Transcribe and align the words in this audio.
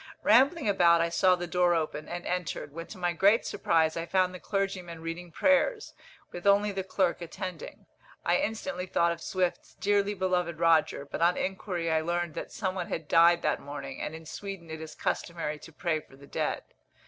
Rambling 0.23 0.67
about, 0.67 0.99
I 0.99 1.09
saw 1.09 1.35
the 1.35 1.45
door 1.45 1.75
open, 1.75 2.09
and 2.09 2.25
entered, 2.25 2.73
when 2.73 2.87
to 2.87 2.97
my 2.97 3.13
great 3.13 3.45
surprise 3.45 3.95
I 3.95 4.07
found 4.07 4.33
the 4.33 4.39
clergyman 4.39 4.99
reading 5.03 5.31
prayers, 5.31 5.93
with 6.31 6.47
only 6.47 6.71
the 6.71 6.83
clerk 6.83 7.21
attending. 7.21 7.85
I 8.25 8.37
instantly 8.37 8.87
thought 8.87 9.11
of 9.11 9.21
Swift's 9.21 9.75
"Dearly 9.75 10.15
beloved 10.15 10.57
Roger," 10.57 11.05
but 11.05 11.21
on 11.21 11.37
inquiry 11.37 11.91
I 11.91 12.01
learnt 12.01 12.33
that 12.33 12.51
some 12.51 12.73
one 12.73 12.87
had 12.89 13.07
died 13.07 13.43
that 13.43 13.59
morning, 13.59 14.01
and 14.01 14.15
in 14.15 14.25
Sweden 14.25 14.71
it 14.71 14.81
is 14.81 14.95
customary 14.95 15.59
to 15.59 15.71
pray 15.71 15.99
for 15.99 16.15
the 16.15 16.25
dead. 16.25 16.63